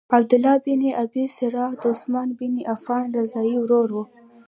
عبدالله 0.17 0.55
بن 0.65 0.81
ابی 1.03 1.23
سرح 1.37 1.69
د 1.81 1.83
عثمان 1.93 2.29
بن 2.39 2.53
عفان 2.73 3.05
رضاعی 3.19 3.55
ورور 3.59 3.87
وو. 3.95 4.03